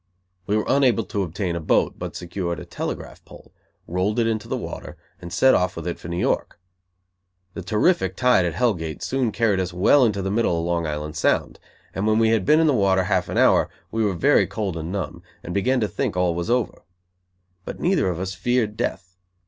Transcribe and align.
We 0.47 0.57
were 0.57 0.65
unable 0.67 1.03
to 1.03 1.21
obtain 1.21 1.55
a 1.55 1.59
boat, 1.59 1.99
but 1.99 2.15
secured 2.15 2.59
a 2.59 2.65
telegraph 2.65 3.23
pole, 3.23 3.53
rolled 3.87 4.17
it 4.17 4.25
into 4.25 4.47
the 4.47 4.57
water, 4.57 4.97
and 5.21 5.31
set 5.31 5.53
off 5.53 5.75
with 5.75 5.85
it 5.87 5.99
for 5.99 6.07
New 6.07 6.17
York. 6.17 6.59
The 7.53 7.61
terrific 7.61 8.15
tide 8.15 8.43
at 8.43 8.55
Hellgate 8.55 9.03
soon 9.03 9.31
carried 9.31 9.59
us 9.59 9.73
well 9.73 10.03
into 10.03 10.23
the 10.23 10.31
middle 10.31 10.57
of 10.57 10.65
Long 10.65 10.87
Island 10.87 11.15
Sound, 11.17 11.59
and 11.93 12.07
when 12.07 12.17
we 12.17 12.29
had 12.29 12.45
been 12.47 12.59
in 12.59 12.65
the 12.65 12.73
water 12.73 13.03
half 13.03 13.29
an 13.29 13.37
hour, 13.37 13.69
we 13.91 14.03
were 14.03 14.15
very 14.15 14.47
cold 14.47 14.75
and 14.75 14.91
numb, 14.91 15.21
and 15.43 15.53
began 15.53 15.79
to 15.81 15.87
think 15.87 16.15
that 16.15 16.19
all 16.19 16.33
was 16.33 16.49
over. 16.49 16.81
But 17.63 17.79
neither 17.79 18.09
of 18.09 18.19
us 18.19 18.33
feared 18.33 18.75
death. 18.75 19.19